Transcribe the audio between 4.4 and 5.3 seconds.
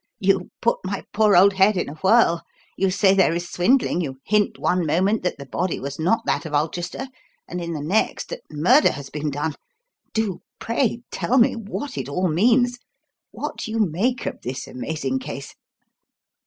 one moment